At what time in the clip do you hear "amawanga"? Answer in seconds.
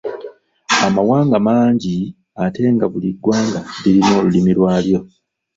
0.87-1.37